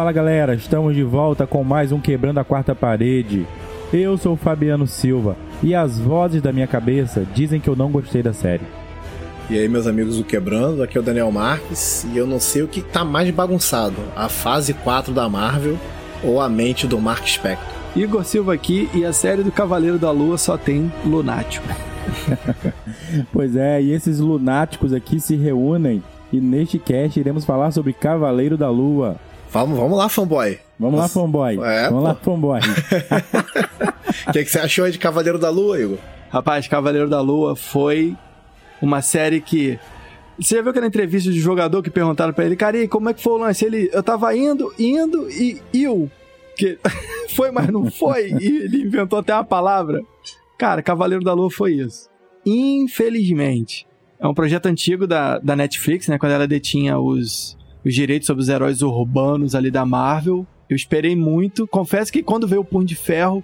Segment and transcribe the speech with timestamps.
[0.00, 3.46] Fala galera, estamos de volta com mais um Quebrando a Quarta Parede.
[3.92, 7.90] Eu sou o Fabiano Silva e as vozes da minha cabeça dizem que eu não
[7.90, 8.64] gostei da série.
[9.50, 12.62] E aí, meus amigos do Quebrando, aqui é o Daniel Marques e eu não sei
[12.62, 15.76] o que tá mais bagunçado: a fase 4 da Marvel
[16.24, 17.68] ou a mente do Mark Spector.
[17.94, 21.68] Igor Silva aqui e a série do Cavaleiro da Lua só tem lunático.
[23.30, 28.56] pois é, e esses lunáticos aqui se reúnem e neste cast iremos falar sobre Cavaleiro
[28.56, 29.18] da Lua.
[29.52, 30.58] Vamos, vamos lá, fanboy.
[30.78, 31.18] Vamos Nossa.
[31.18, 31.54] lá, fanboy.
[31.62, 32.08] É, vamos pô.
[32.08, 32.60] lá, fanboy.
[34.28, 35.98] O que, que você achou de Cavaleiro da Lua, Igor?
[36.30, 38.16] Rapaz, Cavaleiro da Lua foi
[38.80, 39.78] uma série que.
[40.38, 43.14] Você já viu aquela entrevista de jogador que perguntaram para ele, cara, e como é
[43.14, 43.64] que foi o lance?
[43.64, 46.10] Ele, eu tava indo, indo e eu.
[46.56, 46.78] Que
[47.34, 48.30] foi, mas não foi.
[48.40, 50.00] e ele inventou até uma palavra.
[50.58, 52.08] Cara, Cavaleiro da Lua foi isso.
[52.44, 53.86] Infelizmente.
[54.18, 56.18] É um projeto antigo da, da Netflix, né?
[56.18, 60.46] Quando ela detinha os, os direitos sobre os heróis urbanos ali da Marvel.
[60.68, 61.66] Eu esperei muito.
[61.66, 63.42] Confesso que quando veio o Punho de Ferro,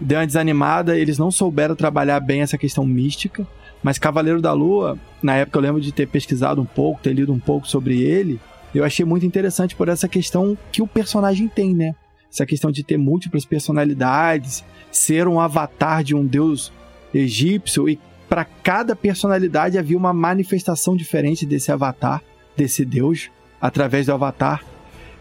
[0.00, 0.96] deu uma desanimada.
[0.96, 3.46] Eles não souberam trabalhar bem essa questão mística.
[3.82, 7.32] Mas Cavaleiro da Lua, na época eu lembro de ter pesquisado um pouco, ter lido
[7.32, 8.38] um pouco sobre ele.
[8.74, 11.94] Eu achei muito interessante por essa questão que o personagem tem, né?
[12.32, 16.72] Essa questão de ter múltiplas personalidades, ser um avatar de um deus
[17.12, 22.22] egípcio e para cada personalidade havia uma manifestação diferente desse avatar,
[22.56, 23.28] desse deus,
[23.60, 24.64] através do avatar.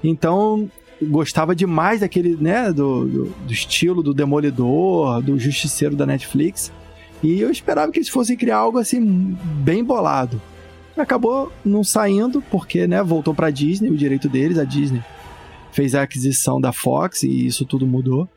[0.04, 0.70] Então,
[1.02, 6.72] gostava demais daquele, né, do, do, do estilo do Demolidor, do Justiceiro da Netflix.
[7.22, 10.42] E eu esperava que eles fossem criar algo assim bem bolado.
[10.98, 15.04] Acabou não saindo porque, né, voltou para Disney, o direito deles, a Disney
[15.71, 18.27] fez a aquisição da Fox e isso tudo mudou.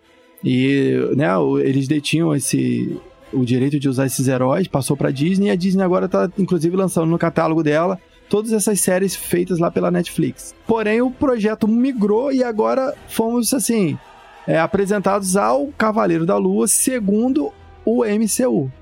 [0.44, 1.28] E, né,
[1.64, 2.96] eles detinham esse
[3.32, 6.76] o direito de usar esses heróis, passou para Disney e a Disney agora tá inclusive
[6.76, 7.98] lançando no catálogo dela
[8.32, 10.54] todas essas séries feitas lá pela Netflix.
[10.66, 13.98] Porém, o projeto migrou e agora fomos assim,
[14.46, 17.52] é, apresentados ao Cavaleiro da Lua segundo
[17.84, 18.72] o MCU.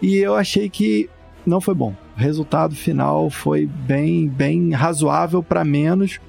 [0.00, 1.10] E eu achei que
[1.44, 1.96] não foi bom.
[2.16, 6.20] O resultado final foi bem, bem razoável para menos.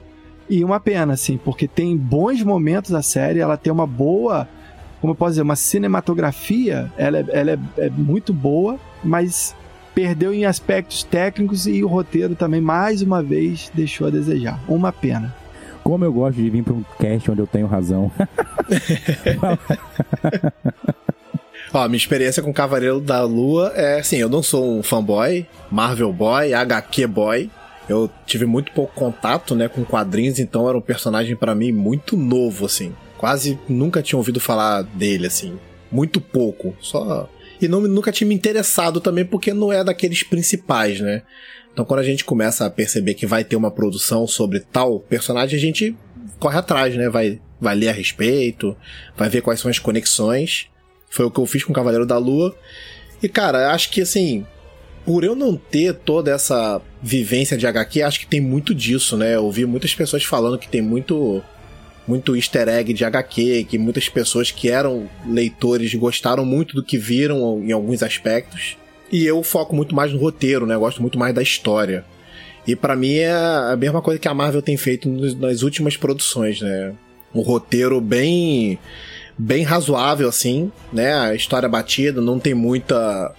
[0.50, 4.50] E uma pena, assim, porque tem bons momentos a série, ela tem uma boa,
[5.00, 9.56] como eu posso dizer, uma cinematografia, ela, é, ela é, é muito boa, mas
[9.98, 14.64] perdeu em aspectos técnicos e o roteiro também, mais uma vez, deixou a desejar.
[14.68, 15.36] Uma pena.
[15.84, 18.12] Como eu gosto de vir para um cast onde eu tenho razão.
[21.74, 26.14] Ó, minha experiência com Cavaleiro da Lua é assim, eu não sou um fanboy, Marvel
[26.14, 27.50] boy, HQ boy.
[27.90, 32.16] Eu tive muito pouco contato, né, com quadrinhos, então era um personagem para mim muito
[32.16, 32.94] novo, assim.
[33.18, 35.58] Quase nunca tinha ouvido falar dele, assim.
[35.92, 36.76] Muito pouco.
[36.80, 37.28] Só.
[37.62, 41.24] E não, nunca tinha me interessado também, porque não é daqueles principais, né?
[41.74, 45.58] Então quando a gente começa a perceber que vai ter uma produção sobre tal personagem,
[45.58, 45.96] a gente
[46.40, 47.10] corre atrás, né?
[47.10, 48.76] Vai, vai ler a respeito,
[49.16, 50.68] vai ver quais são as conexões.
[51.10, 52.56] Foi o que eu fiz com o Cavaleiro da Lua.
[53.22, 54.46] E, cara, acho que assim,
[55.06, 59.36] por eu não ter toda essa vivência de HQ, acho que tem muito disso, né?
[59.36, 61.42] Eu ouvi muitas pessoas falando que tem muito
[62.08, 66.98] muito easter egg de HQ, que muitas pessoas que eram leitores gostaram muito do que
[66.98, 68.78] viram em alguns aspectos.
[69.12, 70.76] E eu foco muito mais no roteiro, né?
[70.76, 72.06] Eu gosto muito mais da história.
[72.66, 76.62] E para mim é a mesma coisa que a Marvel tem feito nas últimas produções,
[76.62, 76.94] né?
[77.34, 78.80] Um roteiro bem
[79.38, 81.14] bem razoável, assim, né?
[81.14, 83.34] A história batida, não tem muita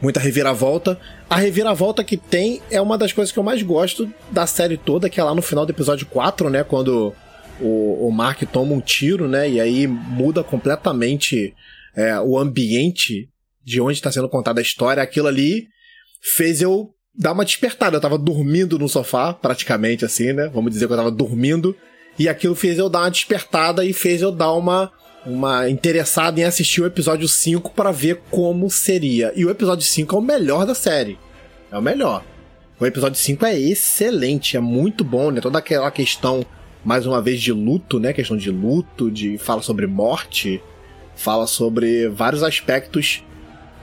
[0.00, 0.98] muita reviravolta.
[1.28, 5.10] A reviravolta que tem é uma das coisas que eu mais gosto da série toda,
[5.10, 6.64] que é lá no final do episódio 4, né?
[6.64, 7.12] Quando
[7.60, 9.48] o, o Mark toma um tiro, né?
[9.48, 11.54] E aí muda completamente
[11.94, 13.28] é, o ambiente
[13.64, 15.02] de onde está sendo contada a história.
[15.02, 15.66] Aquilo ali
[16.36, 17.96] fez eu dar uma despertada.
[17.96, 20.48] Eu tava dormindo no sofá, praticamente assim, né?
[20.52, 21.76] Vamos dizer que eu tava dormindo.
[22.18, 24.92] E aquilo fez eu dar uma despertada e fez eu dar uma
[25.24, 29.32] uma interessada em assistir o episódio 5 para ver como seria.
[29.36, 31.18] E o episódio 5 é o melhor da série.
[31.70, 32.24] É o melhor.
[32.78, 35.40] O episódio 5 é excelente, é muito bom, né?
[35.40, 36.44] Toda aquela questão,
[36.84, 38.12] mais uma vez, de luto, né?
[38.12, 40.62] Questão de luto, de fala sobre morte,
[41.14, 43.24] fala sobre vários aspectos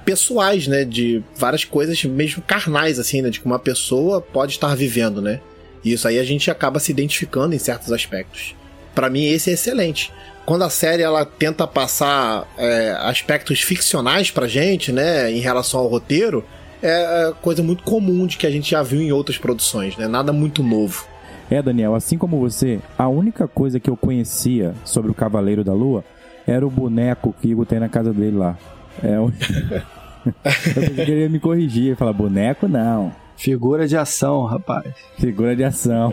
[0.05, 0.83] pessoais, né?
[0.83, 3.29] De várias coisas mesmo carnais, assim, né?
[3.29, 5.39] De que uma pessoa pode estar vivendo, né?
[5.83, 8.55] E isso aí a gente acaba se identificando em certos aspectos.
[8.94, 10.11] Para mim, esse é excelente
[10.47, 15.88] quando a série ela tenta passar é, aspectos ficcionais pra gente, né, em relação ao
[15.88, 16.41] roteiro,
[16.81, 20.07] é, é coisa muito comum de que a gente já viu em outras produções, né?
[20.07, 21.05] Nada muito novo.
[21.49, 25.73] É, Daniel, assim como você, a única coisa que eu conhecia sobre o Cavaleiro da
[25.73, 26.03] Lua
[26.45, 28.57] era o boneco que Igor tem na casa dele lá.
[29.01, 29.31] É um...
[30.75, 33.13] eu queria me corrigir e falar, boneco não.
[33.38, 34.94] Figura de ação, rapaz.
[35.19, 36.11] Figura de ação.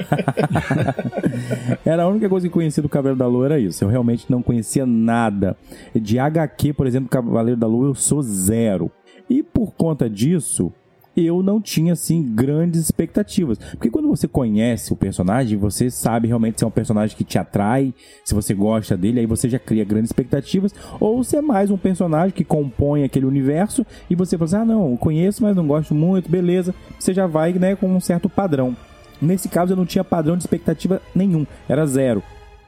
[1.84, 3.82] era a única coisa que conhecia do Cavaleiro da Lua, era isso.
[3.82, 5.56] Eu realmente não conhecia nada.
[5.94, 8.90] De HQ, por exemplo, Cavaleiro da Lua, eu sou zero.
[9.28, 10.70] E por conta disso,
[11.16, 13.58] eu não tinha assim grandes expectativas.
[13.58, 17.38] Porque quando você conhece o personagem, você sabe realmente se é um personagem que te
[17.38, 17.94] atrai,
[18.24, 21.76] se você gosta dele, aí você já cria grandes expectativas, ou se é mais um
[21.76, 25.94] personagem que compõe aquele universo e você fala assim: "Ah, não, conheço, mas não gosto
[25.94, 26.74] muito", beleza.
[26.98, 28.76] Você já vai, né, com um certo padrão.
[29.20, 32.22] Nesse caso eu não tinha padrão de expectativa nenhum, era zero.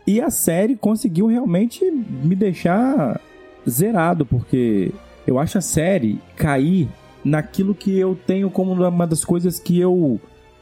[0.06, 3.20] E a série conseguiu realmente me deixar
[3.68, 4.92] zerado, porque
[5.26, 6.88] eu acho a série cair
[7.26, 10.20] naquilo que eu tenho como uma das coisas que eu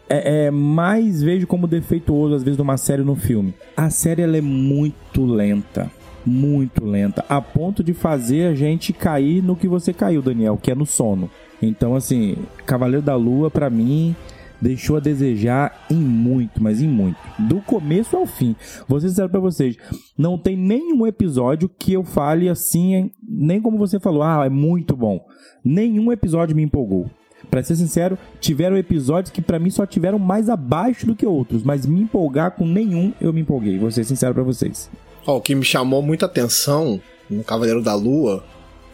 [0.08, 3.54] é, é, mais vejo como defeituoso, às vezes, numa série ou no filme.
[3.76, 5.90] A série ela é muito lenta.
[6.24, 7.22] Muito lenta.
[7.28, 10.86] A ponto de fazer a gente cair no que você caiu, Daniel, que é no
[10.86, 11.30] sono.
[11.60, 14.16] Então, assim, Cavaleiro da Lua, para mim,
[14.64, 17.18] deixou a desejar em muito, mas em muito.
[17.38, 18.56] Do começo ao fim.
[18.88, 19.76] Vou ser sincero pra vocês,
[20.16, 24.96] não tem nenhum episódio que eu fale assim, nem como você falou, ah, é muito
[24.96, 25.24] bom.
[25.62, 27.10] Nenhum episódio me empolgou.
[27.50, 31.62] Pra ser sincero, tiveram episódios que para mim só tiveram mais abaixo do que outros,
[31.62, 33.78] mas me empolgar com nenhum eu me empolguei.
[33.78, 34.90] Vou ser sincero pra vocês.
[35.26, 38.42] Oh, o que me chamou muita atenção no Cavaleiro da Lua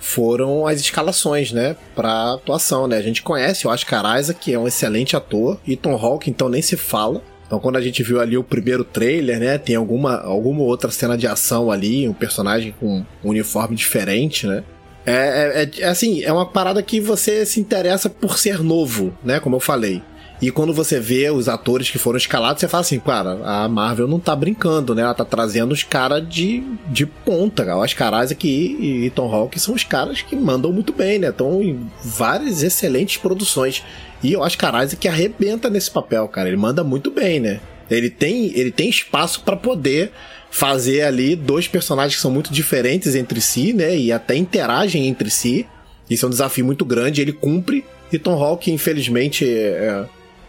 [0.01, 2.97] foram as escalações, né, pra atuação, né?
[2.97, 6.49] A gente conhece o Oscar Isaac, que é um excelente ator, e Tom Hawke, então
[6.49, 7.23] nem se fala.
[7.47, 11.19] Então quando a gente viu ali o primeiro trailer, né, tem alguma, alguma outra cena
[11.19, 14.65] de ação ali, um personagem com um uniforme diferente, né?
[15.05, 19.13] É, é, é, é assim, é uma parada que você se interessa por ser novo,
[19.25, 20.03] né, como eu falei.
[20.41, 24.09] E quando você vê os atores que foram escalados, você fala assim, cara, a Marvel
[24.09, 25.03] não tá brincando, né?
[25.03, 27.77] Ela tá trazendo os caras de, de ponta.
[27.77, 31.29] Os caras aqui e Tom Hawke são os caras que mandam muito bem, né?
[31.29, 33.85] Estão em várias excelentes produções.
[34.23, 36.49] E que a que arrebenta nesse papel, cara.
[36.49, 37.61] Ele manda muito bem, né?
[37.91, 40.11] Ele tem, ele tem espaço para poder
[40.51, 43.95] fazer ali dois personagens que são muito diferentes entre si, né?
[43.95, 45.67] E até interagem entre si.
[46.09, 47.21] Isso é um desafio muito grande.
[47.21, 47.85] Ele cumpre.
[48.11, 50.05] E Tom Hawke, infelizmente, é,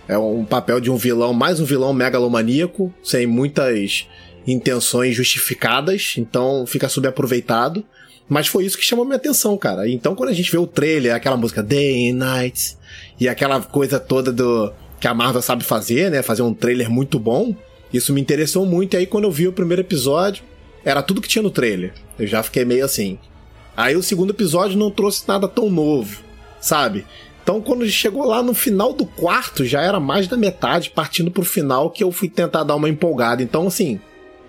[0.08, 4.08] é um papel de um vilão, mais um vilão megalomaníaco, sem muitas
[4.46, 7.84] intenções justificadas, então fica subaproveitado.
[8.28, 9.88] Mas foi isso que chamou minha atenção, cara.
[9.90, 12.78] Então quando a gente vê o trailer, aquela música Day and Night,
[13.20, 16.22] e aquela coisa toda do que a Marvel sabe fazer, né?
[16.22, 17.56] Fazer um trailer muito bom.
[17.94, 18.94] Isso me interessou muito.
[18.94, 20.44] E aí quando eu vi o primeiro episódio,
[20.84, 21.94] era tudo que tinha no trailer.
[22.18, 23.20] Eu já fiquei meio assim.
[23.76, 26.22] Aí o segundo episódio não trouxe nada tão novo,
[26.60, 27.06] sabe?
[27.44, 31.44] Então, quando chegou lá no final do quarto, já era mais da metade, partindo pro
[31.44, 33.42] final, que eu fui tentar dar uma empolgada.
[33.42, 34.00] Então, assim,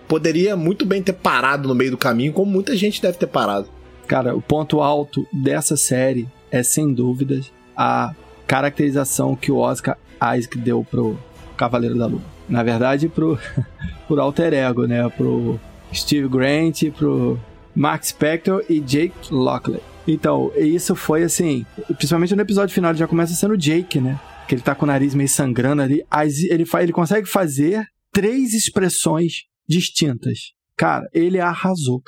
[0.06, 3.69] poderia muito bem ter parado no meio do caminho, como muita gente deve ter parado.
[4.06, 8.15] Cara, o ponto alto dessa série é, sem dúvidas, a
[8.47, 9.97] caracterização que o Oscar
[10.37, 11.19] Isaac deu pro
[11.56, 12.21] Cavaleiro da Lua.
[12.49, 13.38] Na verdade, pro,
[14.06, 15.09] pro alter ego, né?
[15.09, 15.59] Pro
[15.93, 17.38] Steve Grant, pro
[17.75, 19.81] Mark Spector e Jake Lockley.
[20.06, 21.64] Então, isso foi assim,
[21.97, 24.18] principalmente no episódio final, ele já começa sendo o Jake, né?
[24.49, 26.04] Que ele tá com o nariz meio sangrando ali.
[26.50, 30.52] Ele, faz, ele consegue fazer três expressões distintas.
[30.76, 32.02] Cara, ele arrasou.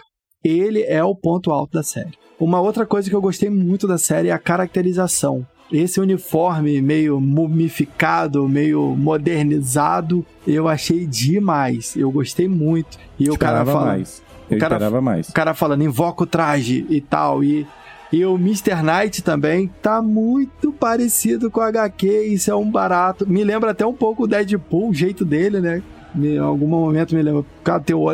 [0.45, 2.13] Ele é o ponto alto da série.
[2.39, 5.47] Uma outra coisa que eu gostei muito da série é a caracterização.
[5.73, 11.97] Esse uniforme meio mumificado, meio modernizado, eu achei demais.
[11.97, 12.99] Eu gostei muito.
[13.19, 13.87] E o cara fala.
[13.87, 14.23] Mais.
[14.51, 15.29] Eu o cara, esperava mais.
[15.29, 17.43] O cara falando, invoca o traje e tal.
[17.43, 17.67] E
[18.13, 18.83] e o Mr.
[18.83, 23.29] Knight também tá muito parecido com o HQ, isso é um barato.
[23.29, 25.83] Me lembra até um pouco o Deadpool, o jeito dele, né?
[26.17, 27.45] Em algum momento me lembra.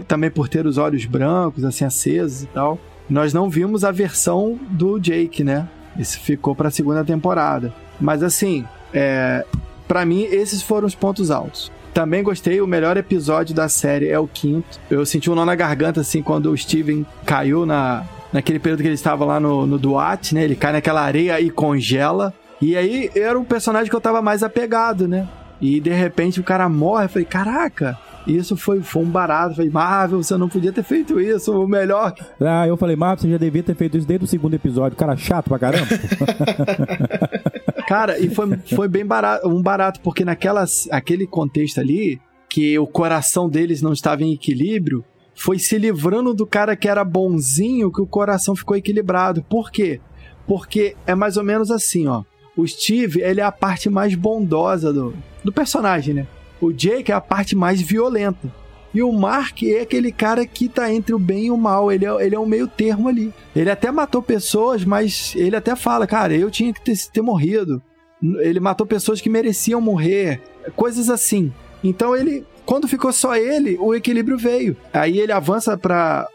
[0.07, 2.79] Também por ter os olhos brancos, assim, acesos e tal.
[3.09, 5.69] Nós não vimos a versão do Jake, né?
[5.99, 7.75] Isso ficou pra segunda temporada.
[8.01, 9.45] Mas assim, é,
[9.87, 11.71] para mim, esses foram os pontos altos.
[11.93, 14.79] Também gostei, o melhor episódio da série é o quinto.
[14.91, 18.89] Eu senti um nó na garganta, assim, quando o Steven caiu na, naquele período que
[18.89, 20.45] ele estava lá no, no Duat, né?
[20.45, 22.33] Ele cai naquela areia e congela.
[22.61, 25.29] E aí era um personagem que eu tava mais apegado, né?
[25.61, 27.07] E de repente o cara morre.
[27.07, 29.51] Eu falei, caraca, isso foi, foi um barato.
[29.51, 32.15] Eu falei, Marvel, você não podia ter feito isso, o melhor.
[32.41, 34.97] Ah, eu falei, Marvel, você já devia ter feito isso desde o segundo episódio.
[34.97, 35.87] Cara, chato pra caramba.
[37.91, 42.87] cara, e foi, foi bem barato, um barato, porque naquela, aquele contexto ali, que o
[42.87, 45.05] coração deles não estava em equilíbrio,
[45.35, 49.43] foi se livrando do cara que era bonzinho que o coração ficou equilibrado.
[49.43, 50.01] Por quê?
[50.47, 52.23] Porque é mais ou menos assim, ó.
[52.57, 56.29] O Steve, ele é a parte mais bondosa do, do personagem, né?
[56.61, 58.55] O Jake é a parte mais violenta.
[58.93, 61.93] E o Mark é aquele cara que tá entre o bem e o mal.
[61.93, 63.33] Ele é, ele é um meio termo ali.
[63.55, 67.81] Ele até matou pessoas, mas ele até fala, cara, eu tinha que ter, ter morrido.
[68.23, 70.41] Ele matou pessoas que mereciam morrer.
[70.77, 71.53] Coisas assim.
[71.83, 72.45] Então ele.
[72.67, 74.77] Quando ficou só ele, o equilíbrio veio.
[74.93, 76.29] Aí ele avança para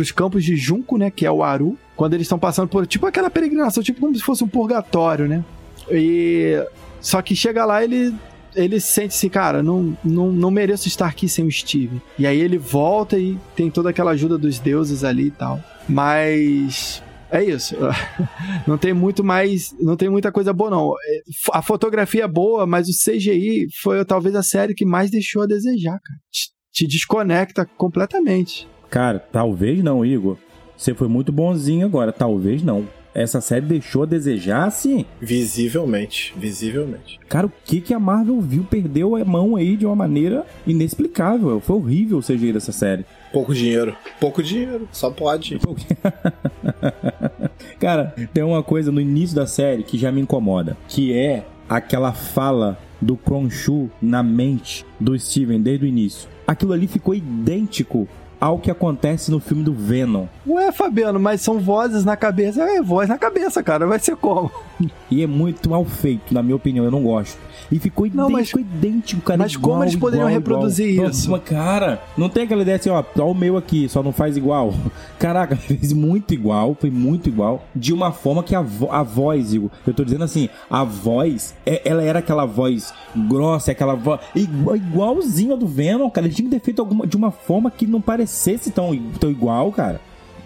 [0.00, 1.10] os campos de Junco, né?
[1.10, 1.78] Que é o Aru.
[1.94, 2.86] Quando eles estão passando por.
[2.86, 5.44] Tipo aquela peregrinação, tipo como se fosse um purgatório, né?
[5.90, 6.64] E.
[7.00, 8.14] Só que chega lá, ele
[8.56, 12.00] ele sente assim, cara, não, não, não mereço estar aqui sem o Steve.
[12.18, 15.60] E aí ele volta e tem toda aquela ajuda dos deuses ali e tal.
[15.88, 17.76] Mas é isso.
[18.66, 19.74] Não tem muito mais.
[19.78, 20.94] Não tem muita coisa boa, não.
[20.94, 21.20] É,
[21.52, 25.46] a fotografia é boa, mas o CGI foi talvez a série que mais deixou a
[25.46, 26.20] desejar, cara.
[26.30, 28.68] Te, te desconecta completamente.
[28.88, 30.36] Cara, talvez não, Igor.
[30.76, 32.86] Você foi muito bonzinho agora, talvez não
[33.16, 35.06] essa série deixou a desejar, sim.
[35.18, 37.18] Visivelmente, visivelmente.
[37.28, 38.62] Cara, o que, que a Marvel viu?
[38.62, 41.58] Perdeu a mão aí de uma maneira inexplicável.
[41.60, 43.06] Foi horrível o CGI dessa série.
[43.32, 43.96] Pouco dinheiro.
[44.20, 45.58] Pouco dinheiro, só pode.
[47.80, 52.12] Cara, tem uma coisa no início da série que já me incomoda, que é aquela
[52.12, 56.28] fala do Cronshu na mente do Steven desde o início.
[56.46, 58.06] Aquilo ali ficou idêntico
[58.40, 60.26] ao que acontece no filme do Venom.
[60.46, 62.62] Ué, Fabiano, mas são vozes na cabeça.
[62.62, 63.86] É, voz na cabeça, cara.
[63.86, 64.50] Vai ser como?
[65.10, 66.84] E é muito mal feito, na minha opinião.
[66.84, 67.38] Eu não gosto.
[67.70, 69.38] E ficou idêntico, não, mas, idêntico, cara.
[69.38, 71.10] Mas igual, como eles poderiam igual, reproduzir igual.
[71.10, 71.30] isso?
[71.30, 74.36] Nossa, cara, não tem aquela ideia assim, ó, ó o meu aqui, só não faz
[74.36, 74.74] igual.
[75.18, 77.64] Caraca, fez muito igual, foi muito igual.
[77.74, 81.54] De uma forma que a, vo a voz, Igor, eu tô dizendo assim, a voz,
[81.64, 86.26] é, ela era aquela voz grossa, aquela voz igual, igualzinha do Venom, cara.
[86.26, 89.70] Ele tinha que ter feito alguma, de uma forma que não parecesse tão, tão igual,
[89.70, 90.00] cara.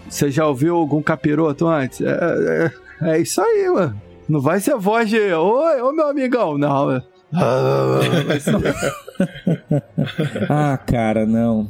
[0.09, 2.03] Você já ouviu algum capiroto antes?
[2.03, 2.71] É,
[3.03, 3.99] é, é isso aí, mano.
[4.29, 6.59] Não vai ser a voz de Oi, ô meu amigão.
[6.59, 7.03] Não,
[10.49, 11.69] ah, cara, não.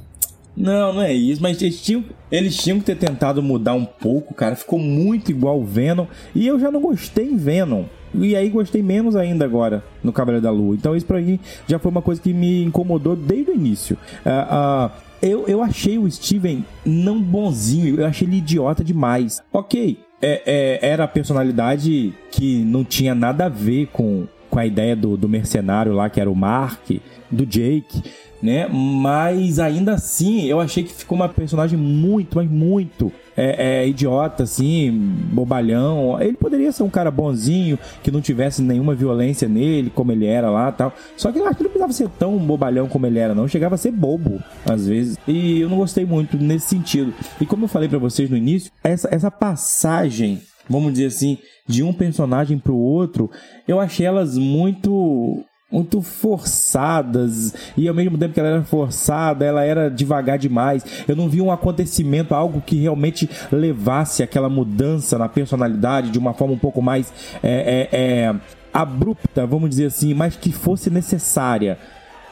[0.56, 2.02] Não, não é isso, mas eles tinham,
[2.32, 4.56] eles tinham que ter tentado mudar um pouco, cara.
[4.56, 6.06] Ficou muito igual o Venom.
[6.34, 7.84] E eu já não gostei em Venom.
[8.14, 10.74] E aí gostei menos ainda agora no Cavaleiro da Lua.
[10.74, 11.38] Então isso pra mim
[11.68, 13.98] já foi uma coisa que me incomodou desde o início.
[14.24, 19.40] Uh, uh, eu, eu achei o Steven não bonzinho, eu achei ele idiota demais.
[19.52, 24.66] Ok, é, é, era a personalidade que não tinha nada a ver com com a
[24.66, 26.90] ideia do, do mercenário lá, que era o Mark,
[27.30, 28.02] do Jake,
[28.42, 28.66] né?
[28.68, 34.42] Mas ainda assim, eu achei que ficou uma personagem muito, mas muito é, é, idiota,
[34.42, 34.90] assim,
[35.32, 36.20] bobalhão.
[36.20, 40.50] Ele poderia ser um cara bonzinho, que não tivesse nenhuma violência nele, como ele era
[40.50, 40.92] lá tal.
[41.16, 43.48] Só que eu acho que não precisava ser tão bobalhão como ele era, não.
[43.48, 45.18] Chegava a ser bobo, às vezes.
[45.26, 47.12] E eu não gostei muito nesse sentido.
[47.40, 51.82] E como eu falei para vocês no início, essa, essa passagem vamos dizer assim, de
[51.82, 53.28] um personagem para o outro,
[53.66, 59.62] eu achei elas muito muito forçadas e ao mesmo tempo que ela era forçada, ela
[59.62, 60.84] era devagar demais.
[61.06, 66.34] Eu não vi um acontecimento, algo que realmente levasse aquela mudança na personalidade de uma
[66.34, 67.12] forma um pouco mais
[67.42, 68.34] é, é, é,
[68.72, 71.78] abrupta, vamos dizer assim, mas que fosse necessária.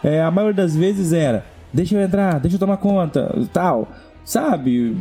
[0.03, 3.89] É, a maioria das vezes era, deixa eu entrar, deixa eu tomar conta, tal
[4.25, 4.95] sabe?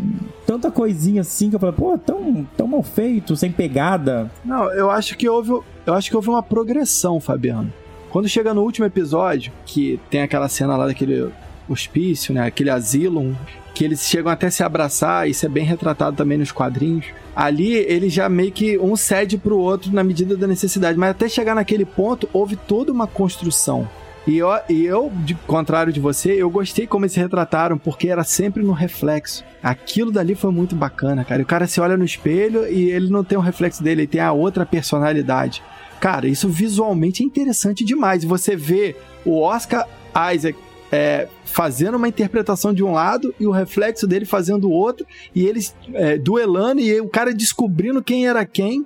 [0.45, 4.31] Tanta coisinha assim que eu falei, pô, tão, tão mal feito, sem pegada.
[4.45, 5.51] Não, eu acho que houve,
[5.85, 7.73] eu acho que houve uma progressão, Fabiano.
[8.09, 11.29] Quando chega no último episódio, que tem aquela cena lá daquele
[11.67, 13.35] hospício, né, aquele asilo,
[13.75, 17.05] que eles chegam até se abraçar, isso é bem retratado também nos quadrinhos.
[17.35, 21.29] Ali ele já meio que um cede pro outro na medida da necessidade, mas até
[21.29, 23.87] chegar naquele ponto houve toda uma construção.
[24.27, 28.09] E eu, e eu, de contrário de você, eu gostei como eles se retrataram, porque
[28.09, 29.41] era sempre no reflexo.
[29.63, 31.41] Aquilo dali foi muito bacana, cara.
[31.41, 34.19] O cara se olha no espelho e ele não tem o reflexo dele, ele tem
[34.19, 35.63] a outra personalidade.
[36.01, 38.25] Cara, isso visualmente é interessante demais.
[38.25, 39.87] Você vê o Oscar
[40.33, 40.59] Isaac
[40.91, 45.45] é, fazendo uma interpretação de um lado e o reflexo dele fazendo o outro, e
[45.45, 48.85] eles é, duelando e o cara descobrindo quem era quem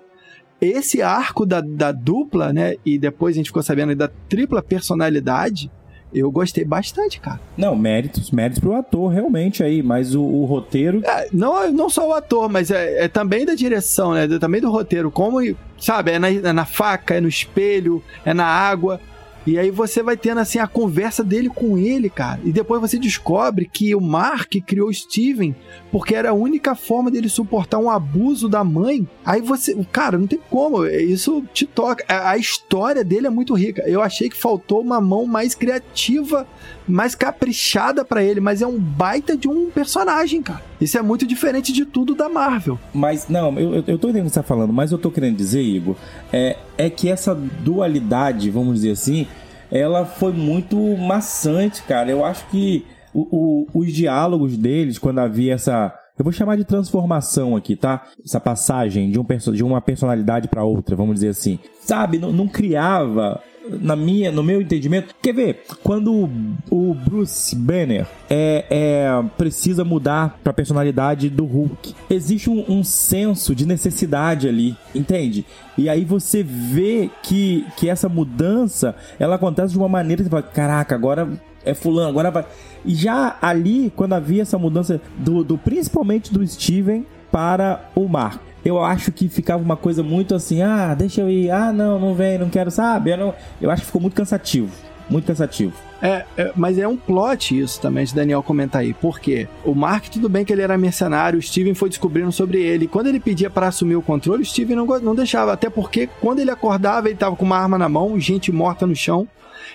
[0.62, 2.76] esse arco da, da dupla, né?
[2.86, 5.72] E depois a gente ficou sabendo da tripla personalidade.
[6.14, 7.40] Eu gostei bastante, cara.
[7.58, 11.02] Não, méritos, méritos pro ator, realmente aí, mas o, o roteiro.
[11.06, 14.28] É, não, não só o ator, mas é, é, também da direção, né?
[14.38, 15.10] Também do roteiro.
[15.10, 15.38] Como,
[15.80, 19.00] sabe, é na, é na faca, é no espelho, é na água.
[19.46, 22.40] E aí você vai tendo assim a conversa dele com ele, cara.
[22.44, 25.56] E depois você descobre que o Mark criou Steven
[25.92, 29.08] porque era a única forma dele suportar um abuso da mãe.
[29.26, 32.06] Aí você, cara, não tem como, isso te toca.
[32.08, 33.82] A, história dele é muito rica.
[33.88, 36.48] Eu achei que faltou uma mão mais criativa,
[36.88, 40.62] mais caprichada para ele, mas é um baita de um personagem, cara.
[40.80, 42.80] Isso é muito diferente de tudo da Marvel.
[42.94, 45.36] Mas não, eu, eu tô entendendo o que você tá falando, mas eu tô querendo
[45.36, 45.96] dizer, Igor,
[46.32, 49.28] é, é que essa dualidade, vamos dizer assim,
[49.72, 52.12] ela foi muito maçante, cara.
[52.12, 55.94] Eu acho que o, o, os diálogos deles, quando havia essa.
[56.18, 58.04] Eu vou chamar de transformação aqui, tá?
[58.24, 61.58] Essa passagem de, um, de uma personalidade para outra, vamos dizer assim.
[61.82, 65.14] Sabe, não, não criava na minha, no meu entendimento.
[65.22, 65.64] Quer ver?
[65.84, 66.30] Quando
[66.70, 72.84] o Bruce Banner é, é precisa mudar para a personalidade do Hulk, existe um, um,
[72.84, 75.46] senso de necessidade ali, entende?
[75.78, 80.30] E aí você vê que, que essa mudança ela acontece de uma maneira que você
[80.30, 81.30] fala, caraca, agora
[81.64, 82.46] é fulano, agora vai.
[82.84, 88.51] E já ali, quando havia essa mudança do, do principalmente do Steven para o Mark
[88.64, 92.14] eu acho que ficava uma coisa muito assim, ah, deixa eu ir, ah, não, não
[92.14, 93.12] vem, não quero, sabe?
[93.12, 93.34] Eu, não...
[93.60, 94.72] eu acho que ficou muito cansativo.
[95.10, 95.74] Muito cansativo.
[96.02, 98.94] É, é, mas é um plot isso também, de Daniel comentar aí.
[98.94, 99.48] Por quê?
[99.64, 102.88] O Mark, tudo bem que ele era mercenário, o Steven foi descobrindo sobre ele.
[102.88, 105.54] Quando ele pedia para assumir o controle, o Steven não, não deixava.
[105.54, 108.96] Até porque quando ele acordava, ele tava com uma arma na mão, gente morta no
[108.96, 109.28] chão.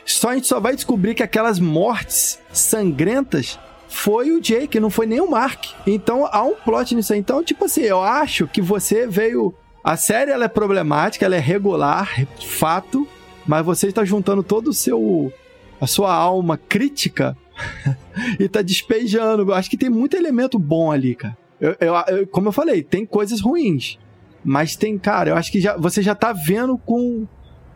[0.04, 5.06] Só a gente só vai descobrir que aquelas mortes sangrentas foi o Jake, não foi
[5.06, 5.66] nem o Mark.
[5.86, 7.18] Então há um plot nisso aí.
[7.18, 9.54] Então, tipo assim, eu acho que você veio.
[9.82, 13.06] A série ela é problemática, ela é regular, fato,
[13.46, 15.32] mas você está juntando todo o seu.
[15.80, 17.36] a sua alma crítica
[18.38, 19.42] e tá despejando.
[19.50, 21.36] Eu acho que tem muito elemento bom ali, cara.
[21.60, 23.98] Eu, eu, eu, como eu falei, tem coisas ruins.
[24.44, 27.26] Mas tem, cara, eu acho que já, você já tá vendo com,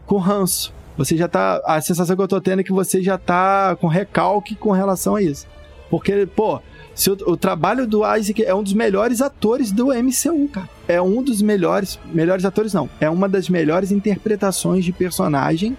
[0.06, 0.72] com ranço.
[0.96, 1.60] Você já tá.
[1.64, 5.16] A sensação que eu tô tendo é que você já tá com recalque com relação
[5.16, 5.46] a isso.
[5.90, 6.60] Porque, pô,
[6.94, 10.68] se o, o, trabalho do Isaac é um dos melhores atores do MCU, cara.
[10.86, 11.98] É um dos melhores.
[12.12, 12.88] Melhores atores, não.
[13.00, 15.76] É uma das melhores interpretações de personagem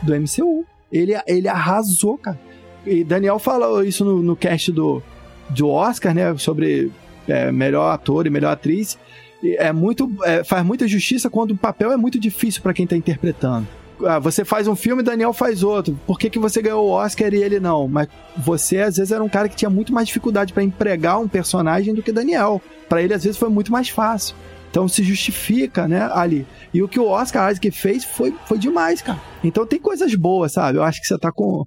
[0.00, 0.64] do MCU.
[0.90, 2.40] Ele, ele arrasou, cara.
[2.86, 5.02] E Daniel falou isso no, no cast do,
[5.50, 6.36] do Oscar, né?
[6.38, 6.90] Sobre
[7.28, 8.98] é, melhor ator e melhor atriz.
[9.42, 10.10] E é muito.
[10.24, 13.66] É, faz muita justiça quando o papel é muito difícil para quem tá interpretando
[14.20, 15.98] você faz um filme, Daniel faz outro.
[16.06, 17.88] Por que, que você ganhou o Oscar e ele não?
[17.88, 21.28] Mas você, às vezes, era um cara que tinha muito mais dificuldade para empregar um
[21.28, 22.60] personagem do que Daniel.
[22.88, 24.34] Para ele, às vezes, foi muito mais fácil.
[24.72, 26.46] Então se justifica, né, ali.
[26.72, 29.20] E o que o Oscar Isaac fez foi, foi demais, cara.
[29.44, 30.78] Então tem coisas boas, sabe?
[30.78, 31.66] Eu acho que você tá com,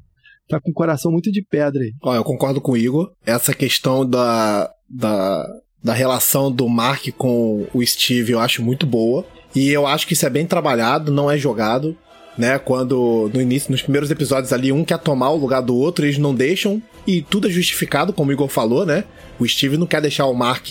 [0.50, 1.92] tá com o coração muito de pedra aí.
[2.02, 3.12] Ó, eu concordo com o Igor.
[3.24, 5.48] Essa questão da, da,
[5.84, 9.24] da relação do Mark com o Steve eu acho muito boa.
[9.54, 11.96] E eu acho que isso é bem trabalhado, não é jogado
[12.38, 12.58] né?
[12.60, 16.18] Quando no início, nos primeiros episódios ali, um quer tomar o lugar do outro, eles
[16.18, 16.82] não deixam.
[17.08, 19.04] E tudo é justificado, como o Igor falou, né?
[19.40, 20.70] O Steve não quer deixar o Mark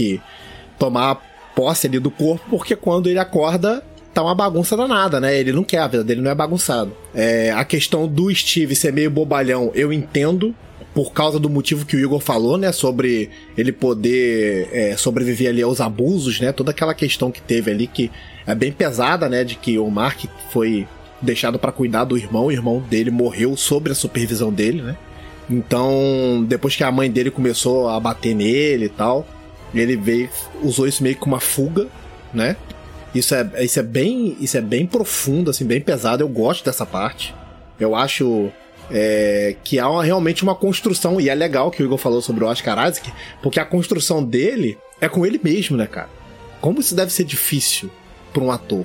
[0.78, 1.20] tomar
[1.54, 5.38] posse ali do corpo, porque quando ele acorda, tá uma bagunça danada, né?
[5.38, 6.92] Ele não quer, a vida dele não é bagunçado.
[7.14, 10.54] É, a questão do Steve ser meio bobalhão, eu entendo.
[10.92, 12.70] Por causa do motivo que o Igor falou, né?
[12.70, 16.52] Sobre ele poder é, sobreviver ali aos abusos, né?
[16.52, 18.12] Toda aquela questão que teve ali que
[18.46, 19.42] é bem pesada, né?
[19.42, 20.86] De que o Mark foi
[21.24, 24.96] deixado para cuidar do irmão, o irmão dele morreu sob a supervisão dele, né?
[25.48, 29.26] Então, depois que a mãe dele começou a bater nele e tal,
[29.74, 30.28] ele veio,
[30.62, 31.88] usou isso meio que uma fuga,
[32.32, 32.56] né?
[33.14, 36.22] Isso é, isso é bem, isso é bem profundo, assim, bem pesado.
[36.22, 37.34] Eu gosto dessa parte.
[37.78, 38.50] Eu acho
[38.90, 42.44] é, que há uma, realmente uma construção e é legal que o Igor falou sobre
[42.44, 46.08] o Oscar Isaac, porque a construção dele é com ele mesmo, né, cara?
[46.60, 47.90] Como isso deve ser difícil
[48.32, 48.84] para um ator,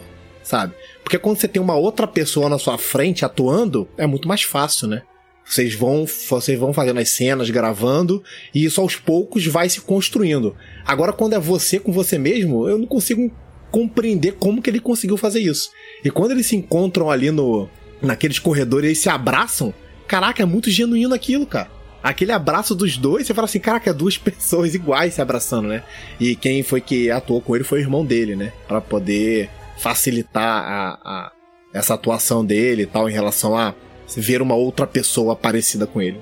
[0.49, 0.73] sabe?
[1.03, 4.87] Porque quando você tem uma outra pessoa na sua frente atuando, é muito mais fácil,
[4.87, 5.03] né?
[5.45, 10.55] Vocês vão, vocês vão fazendo as cenas, gravando, e isso aos poucos vai se construindo.
[10.85, 13.31] Agora, quando é você com você mesmo, eu não consigo
[13.71, 15.69] compreender como que ele conseguiu fazer isso.
[16.03, 17.69] E quando eles se encontram ali no
[18.01, 19.73] naqueles corredores e se abraçam,
[20.07, 21.69] caraca, é muito genuíno aquilo, cara.
[22.01, 25.83] Aquele abraço dos dois, você fala assim, caraca, é duas pessoas iguais se abraçando, né?
[26.19, 28.53] E quem foi que atuou com ele foi o irmão dele, né?
[28.67, 31.31] Para poder facilitar a, a,
[31.73, 33.73] essa atuação dele e tal, em relação a
[34.15, 36.19] ver uma outra pessoa parecida com ele.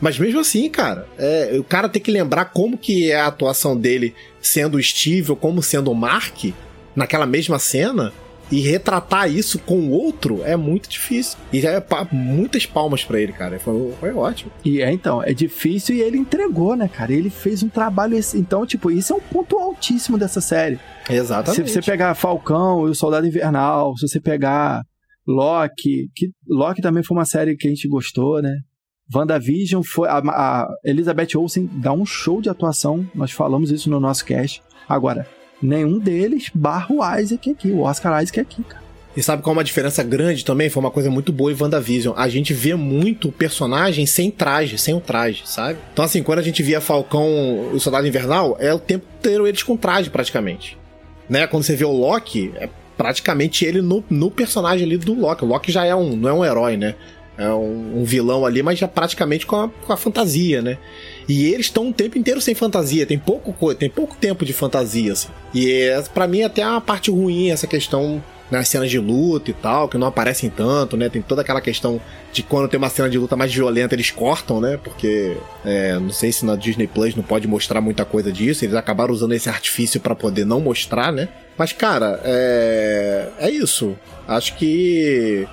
[0.00, 3.76] Mas mesmo assim, cara, é, o cara tem que lembrar como que é a atuação
[3.76, 6.52] dele sendo o Steve ou como sendo o Mark
[6.94, 8.12] naquela mesma cena
[8.50, 11.38] e retratar isso com o outro é muito difícil.
[11.52, 11.82] E é
[12.12, 13.58] muitas palmas para ele, cara.
[13.58, 14.50] Foi, foi ótimo.
[14.64, 17.12] E é então, é difícil e ele entregou, né, cara?
[17.12, 18.18] Ele fez um trabalho.
[18.34, 20.78] Então, tipo, isso é um ponto altíssimo dessa série.
[21.08, 21.68] Exatamente.
[21.68, 24.82] Se você pegar Falcão e o Soldado Invernal, se você pegar
[25.26, 28.54] Loki, que Loki também foi uma série que a gente gostou, né?
[29.12, 30.08] WandaVision foi.
[30.08, 34.62] A, a Elizabeth Olsen dá um show de atuação, nós falamos isso no nosso cast.
[34.88, 35.26] Agora,
[35.62, 38.86] nenhum deles barra o Isaac aqui, o Oscar Isaac aqui, cara.
[39.16, 40.68] E sabe qual é uma diferença grande também?
[40.68, 42.14] Foi uma coisa muito boa em WandaVision.
[42.18, 45.78] A gente vê muito o personagem sem traje, sem o traje, sabe?
[45.90, 49.62] Então, assim, quando a gente via Falcão o Soldado Invernal, é o tempo inteiro eles
[49.62, 50.76] com traje, praticamente.
[51.30, 51.46] Né?
[51.46, 55.44] Quando você vê o Loki, é praticamente ele no, no personagem ali do Loki.
[55.44, 56.94] O Loki já é um, não é um herói, né?
[57.38, 60.76] É um, um vilão ali, mas já praticamente com a, com a fantasia, né?
[61.28, 65.12] E eles estão um tempo inteiro sem fantasia, tem pouco, tem pouco tempo de fantasia,
[65.12, 65.28] assim.
[65.52, 69.54] E é, para mim até uma parte ruim essa questão nas cenas de luta e
[69.54, 71.08] tal, que não aparecem tanto, né?
[71.08, 72.00] Tem toda aquela questão
[72.32, 74.78] de quando tem uma cena de luta mais violenta, eles cortam, né?
[74.82, 78.76] Porque é, não sei se na Disney Plus não pode mostrar muita coisa disso, eles
[78.76, 81.28] acabaram usando esse artifício para poder não mostrar, né?
[81.58, 83.96] Mas, cara, é, é isso.
[84.28, 85.46] Acho que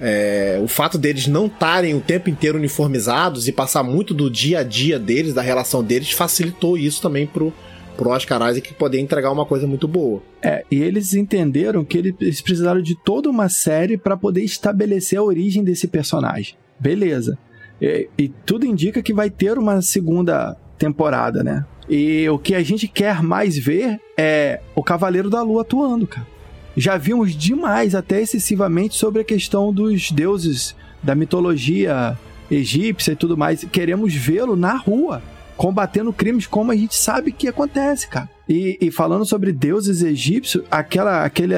[0.00, 4.60] é, o fato deles não estarem o tempo inteiro uniformizados e passar muito do dia
[4.60, 7.52] a dia deles, da relação deles, facilitou isso também pro,
[7.96, 10.22] pro Oscar Isaac poder entregar uma coisa muito boa.
[10.40, 15.22] É, e eles entenderam que eles precisaram de toda uma série para poder estabelecer a
[15.22, 16.54] origem desse personagem.
[16.78, 17.36] Beleza.
[17.82, 21.64] E, e, tudo indica que vai ter uma segunda temporada, né?
[21.88, 26.26] E o que a gente quer mais ver é o Cavaleiro da Lua atuando, cara.
[26.78, 32.16] Já vimos demais, até excessivamente, sobre a questão dos deuses da mitologia
[32.48, 33.64] egípcia e tudo mais.
[33.64, 35.20] Queremos vê-lo na rua
[35.56, 38.30] combatendo crimes como a gente sabe que acontece, cara.
[38.48, 41.54] E, e falando sobre deuses egípcios, aquela, aquele,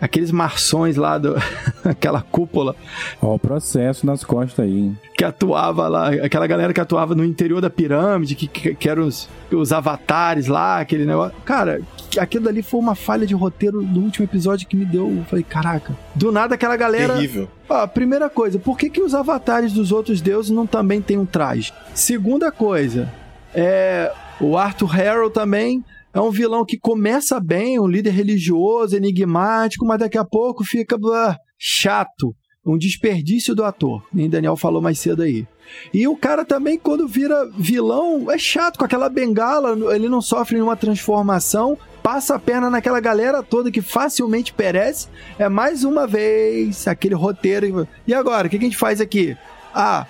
[0.00, 1.36] aqueles marções lá do
[1.84, 2.74] aquela cúpula.
[3.20, 4.78] Ó, o processo nas costas aí.
[4.78, 4.98] Hein?
[5.16, 9.04] Que atuava lá, aquela galera que atuava no interior da pirâmide, que, que, que eram
[9.04, 11.34] os, os avatares lá, aquele negócio.
[11.44, 11.80] Cara,
[12.18, 15.10] aquilo dali foi uma falha de roteiro do último episódio que me deu.
[15.10, 15.96] Eu falei, caraca.
[16.14, 17.14] Do nada aquela galera.
[17.14, 17.48] Terrível.
[17.68, 21.26] Ó, primeira coisa, por que, que os avatares dos outros deuses não também têm um
[21.26, 21.72] traje?
[21.94, 23.12] Segunda coisa,
[23.54, 25.84] é, o Arthur Harrow também
[26.18, 30.98] é um vilão que começa bem, um líder religioso, enigmático, mas daqui a pouco fica
[30.98, 32.34] blá, chato.
[32.66, 34.04] Um desperdício do ator.
[34.12, 35.46] Nem Daniel falou mais cedo aí.
[35.94, 40.56] E o cara também, quando vira vilão, é chato com aquela bengala, ele não sofre
[40.56, 45.06] nenhuma transformação, passa a perna naquela galera toda que facilmente perece.
[45.38, 47.86] É mais uma vez aquele roteiro.
[48.06, 49.36] E agora, o que a gente faz aqui?
[49.72, 50.04] Ah,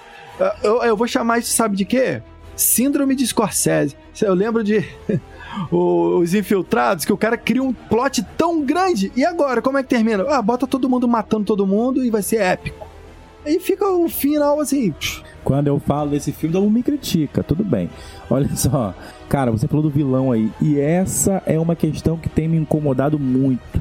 [0.62, 2.22] eu, eu vou chamar isso, sabe de quê?
[2.56, 3.94] Síndrome de Scorsese.
[4.22, 4.82] Eu lembro de
[5.70, 9.12] os infiltrados, que o cara cria um plot tão grande.
[9.16, 10.24] E agora, como é que termina?
[10.28, 12.86] Ah, bota todo mundo matando todo mundo e vai ser épico.
[13.44, 14.92] Aí fica o final assim.
[15.44, 17.88] Quando eu falo desse filme, todo mundo me critica, tudo bem.
[18.28, 18.94] Olha só,
[19.28, 20.50] cara, você falou do vilão aí.
[20.60, 23.80] E essa é uma questão que tem me incomodado muito.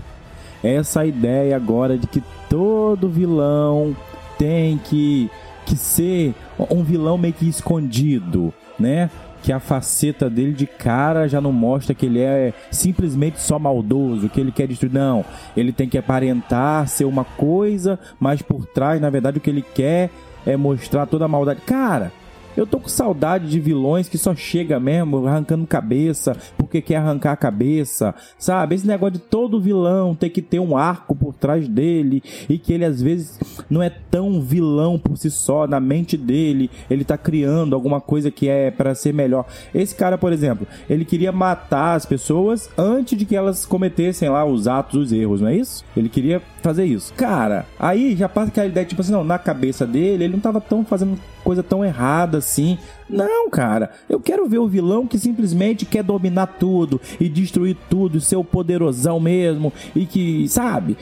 [0.63, 3.95] Essa ideia agora de que todo vilão
[4.37, 5.29] tem que,
[5.65, 6.33] que ser
[6.69, 9.09] um vilão meio que escondido né?
[9.41, 14.29] Que a faceta dele de cara já não mostra que ele é simplesmente só maldoso,
[14.29, 14.93] que ele quer destruir.
[14.93, 15.23] Não,
[15.55, 19.61] ele tem que aparentar ser uma coisa, mas por trás, na verdade, o que ele
[19.61, 20.09] quer
[20.45, 21.61] é mostrar toda a maldade.
[21.61, 22.11] Cara,
[22.57, 27.33] eu tô com saudade de vilões que só chega mesmo arrancando cabeça porque quer arrancar
[27.33, 28.75] a cabeça, sabe?
[28.75, 32.73] Esse negócio de todo vilão ter que ter um arco por trás dele e que
[32.73, 33.39] ele às vezes
[33.69, 38.31] não é tão vilão por si só, na mente dele, ele tá criando alguma coisa
[38.31, 39.45] que é para ser melhor.
[39.73, 44.43] Esse cara, por exemplo, ele queria matar as pessoas antes de que elas cometessem lá
[44.45, 45.85] os atos, os erros, não é isso?
[45.95, 47.13] Ele queria fazer isso.
[47.13, 50.59] Cara, aí já passa aquela ideia, tipo assim, não, na cabeça dele, ele não tava
[50.59, 52.77] tão fazendo coisa tão errada assim.
[53.09, 53.91] Não, cara.
[54.09, 58.43] Eu quero ver o vilão que simplesmente quer dominar tudo e destruir tudo, ser o
[58.43, 60.97] poderosão mesmo e que, sabe?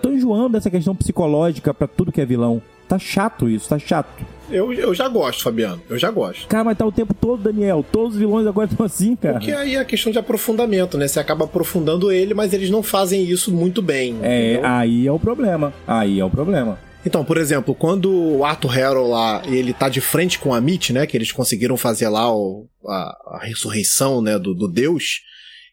[0.00, 2.62] Tô enjoando dessa questão psicológica para tudo que é vilão.
[2.86, 4.08] Tá chato isso, tá chato.
[4.48, 5.82] Eu, eu já gosto, Fabiano.
[5.90, 6.46] Eu já gosto.
[6.46, 7.84] Cara, mas tá o tempo todo, Daniel.
[7.90, 9.34] Todos os vilões agora estão assim, cara.
[9.34, 11.08] Porque aí é a questão de aprofundamento, né?
[11.08, 14.16] Você acaba aprofundando ele, mas eles não fazem isso muito bem.
[14.22, 14.70] É, entendeu?
[14.70, 15.72] aí é o problema.
[15.86, 16.78] Aí é o problema.
[17.06, 20.90] Então, por exemplo, quando o Arthur Harrow lá, ele tá de frente com a Mitch,
[20.90, 25.20] né, que eles conseguiram fazer lá o, a, a, ressurreição, né, do, do Deus,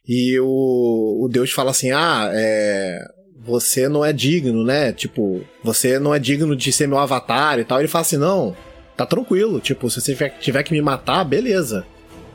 [0.07, 2.99] e o, o Deus fala assim, ah, é,
[3.43, 7.65] você não é digno, né, tipo, você não é digno de ser meu avatar e
[7.65, 8.55] tal, ele fala assim, não,
[8.95, 11.85] tá tranquilo, tipo, se você tiver que me matar, beleza.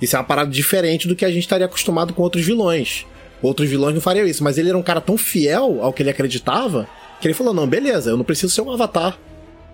[0.03, 3.07] Isso é uma parada diferente do que a gente estaria acostumado com outros vilões.
[3.42, 6.11] Outros vilões não fariam isso, mas ele era um cara tão fiel ao que ele
[6.11, 6.88] acreditava
[7.21, 9.19] que ele falou: não, beleza, eu não preciso ser um avatar.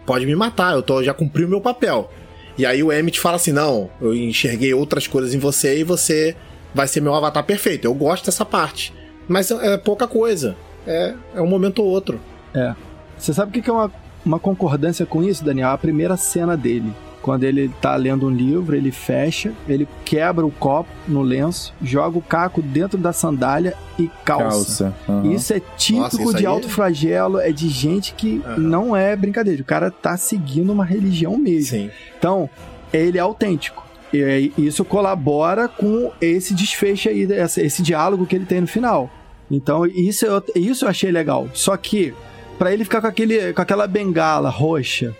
[0.05, 2.11] Pode me matar, eu tô, já cumpri o meu papel.
[2.59, 6.37] E aí o Emmett fala assim: não, eu enxerguei outras coisas em você e você
[6.75, 7.87] vai ser meu avatar perfeito.
[7.87, 8.93] Eu gosto dessa parte.
[9.29, 10.57] Mas é pouca coisa.
[10.87, 12.21] É, é um momento ou outro.
[12.55, 12.75] É.
[13.19, 13.91] Você sabe o que é uma,
[14.25, 15.71] uma concordância com isso, Daniel?
[15.71, 16.93] A primeira cena dele.
[17.27, 22.17] Quando ele tá lendo um livro, ele fecha, ele quebra o copo no lenço, joga
[22.17, 24.95] o caco dentro da sandália e calça.
[24.95, 24.95] calça.
[25.09, 25.33] Uhum.
[25.33, 28.59] Isso é típico Nossa, isso de alto flagelo, é de gente que uhum.
[28.59, 29.61] não é brincadeira.
[29.61, 31.77] O cara tá seguindo uma religião mesmo.
[31.77, 31.91] Sim.
[32.17, 32.49] Então,
[32.93, 33.85] ele é autêntico.
[34.15, 39.11] E isso colabora com esse desfecho aí, esse diálogo que ele tem no final.
[39.51, 41.49] Então, isso eu, isso eu achei legal.
[41.53, 42.15] Só que,
[42.57, 45.13] para ele ficar com, aquele, com aquela bengala roxa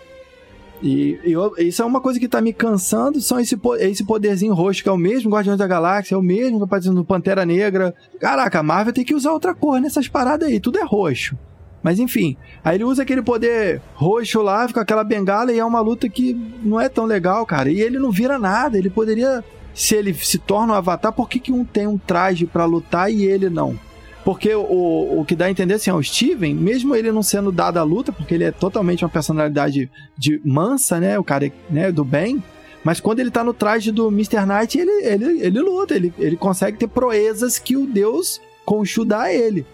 [0.83, 4.53] E, e eu- isso é uma coisa que tá me cansando, são esse, esse poderzinho
[4.55, 7.47] roxo, que é o mesmo Guardiões da Galáxia, é o mesmo que aparece no Pantera
[7.47, 7.95] Negra.
[8.21, 11.37] Caraca, a Marvel tem que usar outra cor nessas paradas aí, tudo é roxo.
[11.83, 15.81] Mas enfim, aí ele usa aquele poder roxo lá, fica aquela bengala e é uma
[15.81, 17.71] luta que não é tão legal, cara.
[17.71, 19.45] E ele não vira nada, ele poderia.
[19.73, 23.13] Se ele se torna um avatar, por que, que um tem um traje pra lutar
[23.13, 23.79] e ele não?
[24.27, 27.53] Porque o, o que dá a entender assim, ó, o Steven, mesmo ele não sendo
[27.53, 31.17] dado a luta, porque ele é totalmente uma personalidade de mansa, né?
[31.17, 32.43] O cara né, do bem.
[32.83, 34.45] Mas quando ele tá no traje do Mr.
[34.45, 39.23] Knight, ele, ele, ele luta, ele, ele consegue ter proezas que o deus Khonshu dá
[39.23, 39.65] a ele.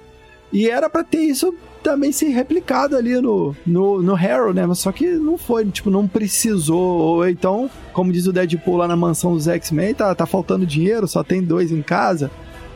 [0.53, 4.67] E era pra ter isso também ser replicado ali no, no, no Harrow, né?
[4.67, 6.99] Mas só que não foi, tipo, não precisou.
[6.99, 11.09] Ou então, como diz o Deadpool lá na mansão dos X-Men, tá, tá faltando dinheiro,
[11.09, 12.31] só tem dois em casa.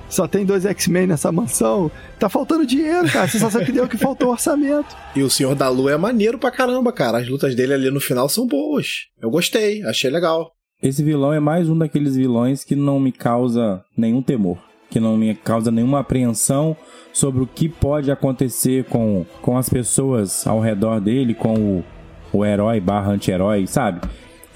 [0.08, 1.90] Só tem dois X-Men nessa mansão.
[2.18, 3.24] Tá faltando dinheiro, cara.
[3.24, 4.96] A sensação que deu que faltou orçamento.
[5.14, 7.18] E o Senhor da Lua é maneiro pra caramba, cara.
[7.18, 9.06] As lutas dele ali no final são boas.
[9.20, 10.52] Eu gostei, achei legal.
[10.82, 14.58] Esse vilão é mais um daqueles vilões que não me causa nenhum temor,
[14.90, 16.76] que não me causa nenhuma apreensão
[17.12, 21.84] sobre o que pode acontecer com, com as pessoas ao redor dele, com o,
[22.30, 24.06] o herói barra anti-herói, sabe?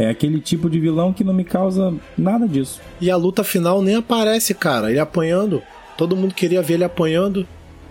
[0.00, 2.80] É aquele tipo de vilão que não me causa nada disso.
[3.02, 4.88] E a luta final nem aparece, cara.
[4.88, 5.62] Ele apanhando.
[5.94, 7.46] Todo mundo queria ver ele apanhando.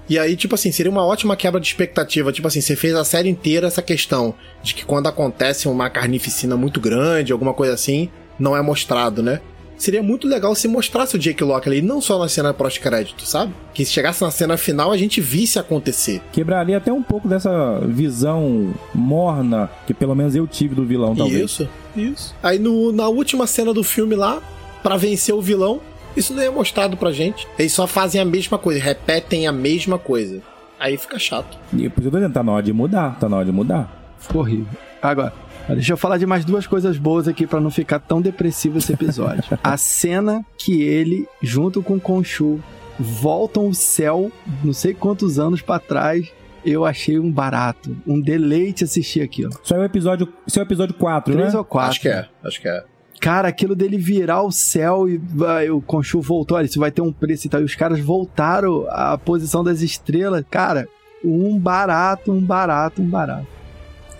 [0.10, 2.32] E aí, tipo assim, seria uma ótima quebra de expectativa.
[2.32, 6.58] Tipo assim, você fez a série inteira essa questão de que quando acontece uma carnificina
[6.58, 9.40] muito grande, alguma coisa assim, não é mostrado, né?
[9.80, 13.54] Seria muito legal se mostrasse o Jake Locke ali, não só na cena pós-crédito, sabe?
[13.74, 16.22] Que se chegasse na cena final a gente visse acontecer.
[16.34, 21.46] Quebraria até um pouco dessa visão morna que pelo menos eu tive do vilão, talvez.
[21.46, 22.36] Isso, isso.
[22.44, 24.42] Aí no, na última cena do filme lá,
[24.84, 25.80] pra vencer o vilão,
[26.16, 27.48] isso não é mostrado pra gente.
[27.58, 30.42] Eles só fazem a mesma coisa, repetem a mesma coisa.
[30.78, 31.58] Aí fica chato.
[31.72, 33.52] E por isso eu tô dizendo, tá na hora de mudar, tá na hora de
[33.54, 34.14] mudar.
[34.20, 34.68] Ficou horrível.
[35.02, 35.34] Agora,
[35.76, 38.94] deixa eu falar de mais duas coisas boas aqui pra não ficar tão depressivo esse
[38.94, 39.44] episódio.
[39.64, 42.60] a cena que ele, junto com o Khonshu,
[43.00, 44.32] voltam o céu,
[44.64, 46.32] não sei quantos anos pra trás,
[46.66, 49.52] eu achei um barato, um deleite assistir aquilo.
[49.64, 51.60] Isso é o episódio, isso é o episódio 4, Três né?
[51.60, 51.92] ou quatro.
[51.92, 52.84] Acho que é, acho que é.
[53.20, 57.02] Cara, aquilo dele virar o céu e vai, o Khonshu voltou, olha, isso vai ter
[57.02, 57.62] um preço e tal.
[57.62, 60.44] E os caras voltaram à posição das estrelas.
[60.50, 60.88] Cara,
[61.24, 63.59] um barato, um barato, um barato.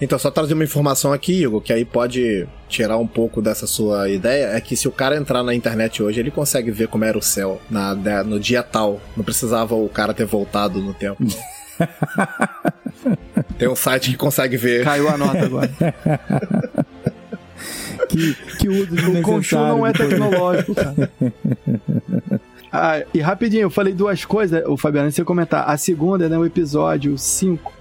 [0.02, 4.08] Então, só trazer uma informação aqui, Igor, que aí pode tirar um pouco dessa sua
[4.10, 7.18] ideia, é que se o cara entrar na internet hoje, ele consegue ver como era
[7.18, 9.02] o céu na, na- no dia tal.
[9.18, 11.22] Não precisava o cara ter voltado no tempo.
[13.58, 14.84] Tem um site que consegue ver.
[14.86, 15.70] Caiu a nota agora.
[18.08, 21.12] Que, que uso O Khonshu não é tecnológico, cara.
[22.72, 25.68] Ah, e rapidinho, eu falei duas coisas, o Fabiano, antes de você comentar.
[25.68, 27.72] A segunda é né, o episódio 5,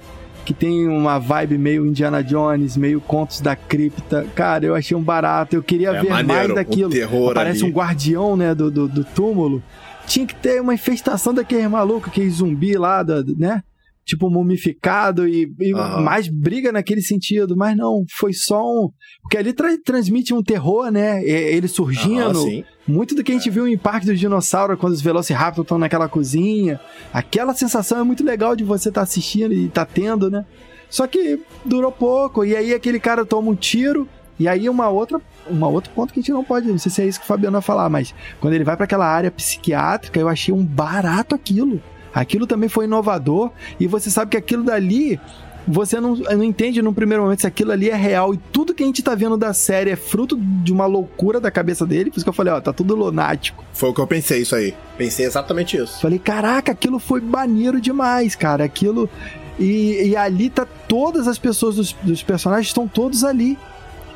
[0.49, 4.27] que tem uma vibe meio Indiana Jones, meio Contos da Cripta.
[4.35, 6.89] Cara, eu achei um barato, eu queria É ver mais maneiro, daquilo.
[6.89, 9.63] o terror Parece um guardião, né, do, do, do túmulo.
[10.07, 13.63] Tinha que ter uma infestação daquele maluco, aquele zumbi lá, da- né?
[14.09, 16.01] Tipo, mumificado e, e Aham.
[16.01, 17.55] mais briga naquele sentido.
[17.55, 18.89] Mas não, foi só um.
[19.21, 21.23] Porque ali tra- transmite um terror, né?
[21.23, 22.39] Ele surgindo.
[22.41, 22.65] Sim.
[22.87, 26.09] Muito do que a gente viu em Parque dos Dinossauros, quando os Velociraptor estão naquela
[26.09, 26.81] cozinha.
[27.13, 30.47] Aquela sensação é muito legal de você estar assistindo e estar tendo, né?
[30.89, 34.09] Só que durou pouco, e aí aquele cara toma um tiro,
[34.41, 37.03] e aí uma outra, uma outro ponto que a gente não pode, não sei se
[37.03, 40.19] é isso que o Fabiano vai falar, mas quando ele vai para aquela área psiquiátrica,
[40.19, 41.79] eu achei um barato aquilo.
[42.13, 45.21] Aquilo também foi inovador, e você sabe que aquilo dali
[45.69, 48.83] você não, não entende num primeiro momento se aquilo ali é real e tudo que
[48.83, 52.11] a gente tá vendo da série é fruto de uma loucura da cabeça dele.
[52.11, 53.63] Por isso que eu falei, ó, tá tudo lunático.
[53.75, 54.75] Foi o que eu pensei, isso aí.
[54.97, 56.01] Pensei exatamente isso.
[56.01, 58.65] Falei, caraca, aquilo foi maneiro demais, cara.
[58.65, 59.11] Aquilo.
[59.59, 63.59] E, e ali tá todas as pessoas dos, dos personagens estão todos ali.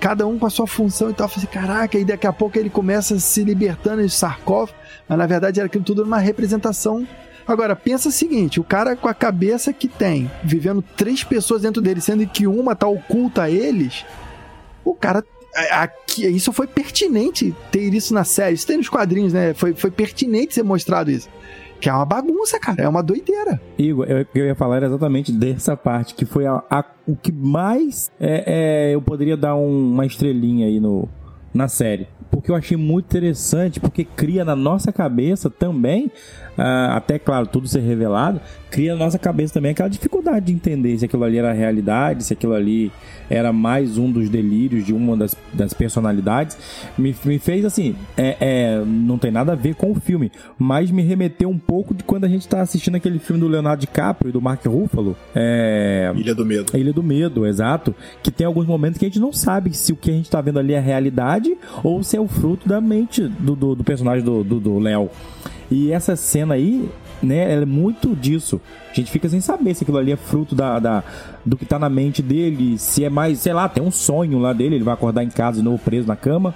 [0.01, 1.27] Cada um com a sua função e tal.
[1.27, 4.79] Eu falei, caraca, e daqui a pouco ele começa se libertando de sarcófago.
[5.07, 7.07] Mas na verdade era aquilo tudo uma representação.
[7.47, 11.83] Agora, pensa o seguinte: o cara com a cabeça que tem, vivendo três pessoas dentro
[11.83, 14.05] dele, sendo que uma tá oculta a eles,
[14.85, 15.19] o cara.
[15.21, 18.55] a- Aqui, isso foi pertinente ter isso na série.
[18.55, 19.53] Isso tem nos quadrinhos, né?
[19.55, 21.29] Foi, foi pertinente ser mostrado isso.
[21.79, 22.83] Que é uma bagunça, cara.
[22.85, 23.61] É uma doideira.
[23.77, 28.11] Igor, eu, eu ia falar exatamente dessa parte, que foi a, a- o que mais
[28.21, 28.45] é,
[28.91, 31.07] é, eu poderia dar um- uma estrelinha aí no,
[31.53, 32.07] na série.
[32.31, 36.11] Porque eu achei muito interessante, porque cria na nossa cabeça também
[36.57, 40.99] ah, até claro, tudo ser revelado, cria na nossa cabeça também aquela dificuldade de entender
[40.99, 42.93] se aquilo ali era realidade, se aquilo ali
[43.29, 46.57] era mais um dos delírios de uma das, das personalidades.
[46.97, 50.91] Me, me fez assim, é, é, não tem nada a ver com o filme, mas
[50.91, 54.31] me remeteu um pouco de quando a gente tá assistindo aquele filme do Leonardo DiCaprio
[54.31, 55.17] e do Mark Ruffalo.
[55.35, 56.13] É...
[56.15, 56.77] Ilha do Medo.
[56.77, 57.95] Ilha do Medo, exato.
[58.23, 60.41] Que tem alguns momentos que a gente não sabe se o que a gente tá
[60.41, 64.25] vendo ali é realidade ou se é o fruto da mente do, do, do personagem
[64.25, 65.11] do Léo.
[65.71, 66.87] E essa cena aí,
[67.23, 68.61] né, ela é muito disso.
[68.91, 71.05] A gente fica sem saber se aquilo ali é fruto da, da,
[71.45, 74.53] do que tá na mente dele, se é mais, sei lá, tem um sonho lá
[74.53, 76.55] dele, ele vai acordar em casa de novo preso na cama,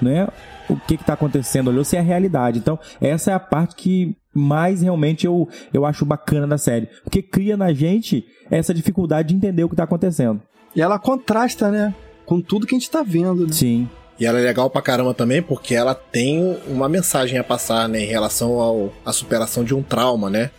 [0.00, 0.26] né?
[0.68, 2.58] O que que tá acontecendo ali, ou se é a realidade.
[2.58, 6.88] Então, essa é a parte que mais realmente eu, eu acho bacana da série.
[7.04, 10.42] Porque cria na gente essa dificuldade de entender o que tá acontecendo.
[10.74, 11.94] E ela contrasta, né?
[12.26, 13.46] Com tudo que a gente tá vendo.
[13.46, 13.52] Né?
[13.52, 13.88] Sim.
[14.18, 18.00] E ela é legal pra caramba também porque ela tem uma mensagem a passar, né,
[18.00, 20.50] em relação à superação de um trauma, né?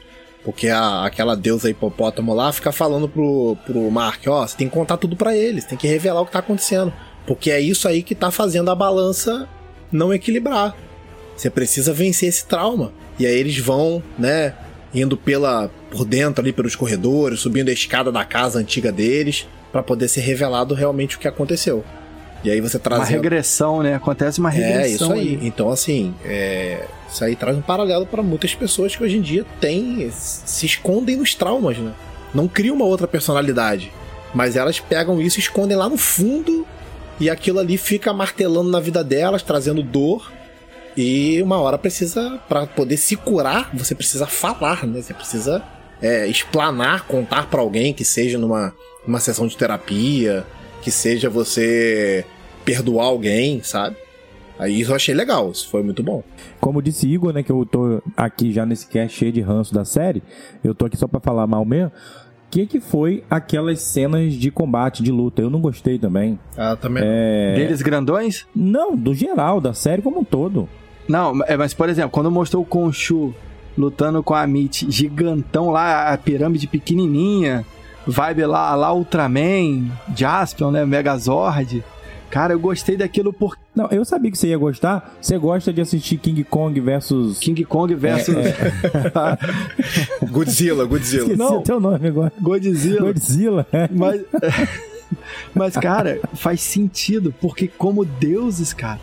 [0.43, 4.74] Porque a, aquela deusa hipopótamo lá fica falando pro, pro Mark, ó, você tem que
[4.74, 6.93] contar tudo para eles, tem que revelar o que tá acontecendo.
[7.26, 9.50] Porque é isso aí que tá fazendo a balança
[9.91, 10.76] não equilibrar.
[11.36, 12.93] Você precisa vencer esse trauma.
[13.20, 14.54] E aí eles vão, né,
[14.93, 19.84] indo pela por dentro ali pelos corredores, subindo a escada da casa antiga deles, para
[19.84, 21.84] poder ser revelado realmente o que aconteceu.
[22.43, 23.02] E aí você traz.
[23.02, 23.95] Uma regressão, né?
[23.95, 24.82] Acontece uma regressão.
[24.82, 25.19] É, isso aí.
[25.19, 25.47] aí.
[25.47, 26.86] Então, assim, é...
[27.10, 30.10] isso aí traz um paralelo para muitas pessoas que hoje em dia têm.
[30.12, 31.93] se escondem nos traumas, né?
[32.34, 33.91] Não criam uma outra personalidade.
[34.34, 36.65] Mas elas pegam isso e escondem lá no fundo.
[37.19, 40.32] E aquilo ali fica martelando na vida delas, trazendo dor.
[40.95, 45.02] E uma hora precisa, para poder se curar, você precisa falar, né?
[45.02, 45.63] Você precisa
[46.02, 48.73] é, explanar, contar para alguém que seja numa,
[49.06, 50.45] numa sessão de terapia
[50.82, 52.26] que seja você
[52.66, 53.96] perdoar alguém, sabe?
[54.60, 56.24] Aí isso eu achei legal, isso foi muito bom.
[56.60, 59.86] Como disse Igor, né, que eu tô aqui já nesse cast cheio de ranço da
[59.86, 60.24] série,
[60.63, 61.92] eu tô aqui só para falar mal mesmo.
[62.48, 65.42] O que, que foi aquelas cenas de combate, de luta?
[65.42, 66.40] Eu não gostei também.
[66.58, 67.04] Ah, também.
[67.06, 67.56] É...
[67.56, 68.48] Deles grandões?
[68.56, 70.68] Não, do geral, da série como um todo.
[71.08, 73.34] Não, é, mas por exemplo, quando mostrou o Conchu
[73.78, 77.66] lutando com a Amit gigantão lá, a pirâmide pequenininha,
[78.08, 80.86] vibe lá, lá Ultraman, Jaspion, né?
[80.86, 81.84] Megazord.
[82.30, 83.58] Cara, eu gostei daquilo por.
[83.74, 85.15] Não, eu sabia que você ia gostar.
[85.22, 87.39] Você gosta de assistir King Kong versus.
[87.39, 88.36] King Kong versus.
[88.36, 90.28] É, é.
[90.28, 91.24] Godzilla, Godzilla.
[91.24, 92.32] Esqueci Não, teu nome agora.
[92.41, 93.02] Godzilla.
[93.02, 93.67] Godzilla.
[93.72, 93.88] É.
[93.89, 94.22] Mas,
[95.56, 99.00] mas, cara, faz sentido, porque como deuses, cara,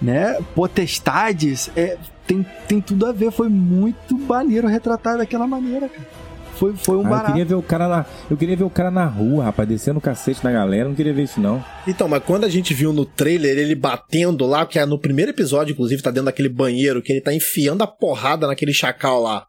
[0.00, 0.38] né?
[0.54, 3.30] Potestades, é, tem, tem tudo a ver.
[3.30, 6.23] Foi muito maneiro retratar daquela maneira, cara.
[6.56, 7.24] Foi, foi um ah, barato.
[7.24, 9.98] Eu queria ver o cara na, eu queria ver o cara na rua, rapaz, descendo
[9.98, 11.64] o cacete na galera, não queria ver isso não.
[11.86, 15.30] Então, mas quando a gente viu no trailer ele batendo lá, que é no primeiro
[15.30, 19.46] episódio, inclusive, tá dentro daquele banheiro, que ele tá enfiando a porrada naquele chacal lá.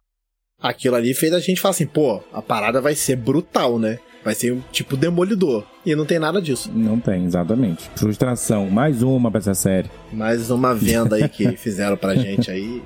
[0.59, 3.99] Aquilo ali fez a gente falar assim, pô, a parada vai ser brutal, né?
[4.23, 5.63] Vai ser um tipo demolidor.
[5.85, 6.71] E não tem nada disso.
[6.73, 7.87] Não tem, exatamente.
[7.95, 8.67] Frustração.
[8.71, 9.91] Mais uma pra essa série.
[10.11, 12.81] Mais uma venda aí que fizeram pra gente aí.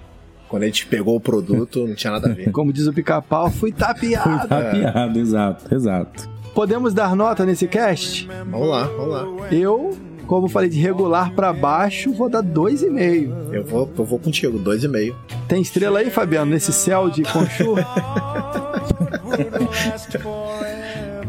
[0.49, 2.49] Quando a gente pegou o produto, não tinha nada a ver.
[2.51, 4.39] Como diz o pica-pau, fui tapeado.
[4.39, 5.21] Fui tapeado, é.
[5.21, 6.27] exato, exato.
[6.55, 8.27] Podemos dar nota nesse cast?
[8.49, 9.47] Vamos lá, vamos lá.
[9.51, 13.53] Eu, como falei de regular para baixo, vou dar 2,5.
[13.53, 15.13] Eu vou, eu vou contigo, 2,5.
[15.47, 17.75] Tem estrela aí, Fabiano, nesse céu de conchu?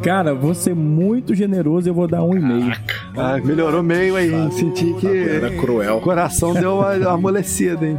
[0.03, 2.73] Cara, vou ser muito generoso e eu vou dar um e meio.
[3.15, 4.51] Ah, melhorou meio aí, hein?
[4.51, 5.07] Senti que.
[5.07, 5.99] Era cruel.
[5.99, 7.99] O coração deu uma amolecida, hein?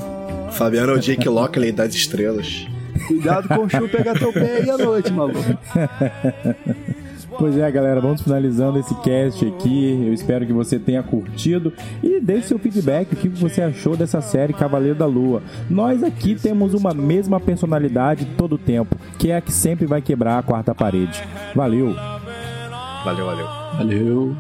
[0.52, 2.68] Fabiano é o Jake Lockley das estrelas.
[3.08, 5.40] Cuidado com o Chu pegar teu pé aí à noite, maluco.
[7.38, 10.06] Pois é, galera, vamos finalizando esse cast aqui.
[10.08, 14.22] Eu espero que você tenha curtido e deixe seu feedback, o que você achou dessa
[14.22, 15.42] série Cavaleiro da Lua.
[15.70, 20.02] Nós aqui temos uma mesma personalidade todo o tempo, que é a que sempre vai
[20.02, 21.24] quebrar a quarta parede.
[21.56, 21.96] Valeu!
[23.04, 23.48] Valeu, valeu.
[23.78, 24.38] Valeu.